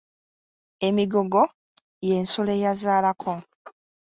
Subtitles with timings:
[0.87, 1.41] Emigogo
[2.07, 3.31] y’ensolo eyazaalako.